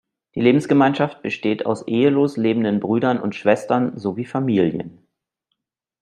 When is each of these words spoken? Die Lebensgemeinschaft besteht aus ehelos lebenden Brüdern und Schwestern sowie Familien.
Die 0.33 0.41
Lebensgemeinschaft 0.41 1.21
besteht 1.21 1.67
aus 1.67 1.85
ehelos 1.87 2.35
lebenden 2.35 2.79
Brüdern 2.79 3.21
und 3.21 3.35
Schwestern 3.35 3.99
sowie 3.99 4.25
Familien. 4.25 5.05